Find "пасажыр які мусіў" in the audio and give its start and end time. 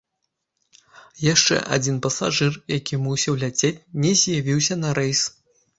2.07-3.33